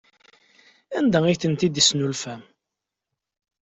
[0.97, 2.41] Anda ay ten-id-tesnulfam?